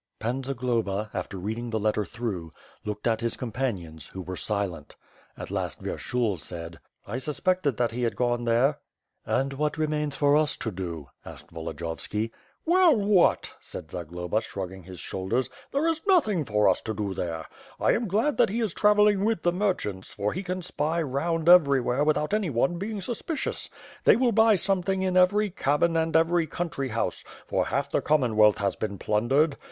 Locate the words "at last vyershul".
5.37-6.39